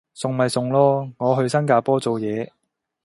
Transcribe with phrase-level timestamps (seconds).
[0.15, 2.49] 送咪送咯，我去新加坡做嘢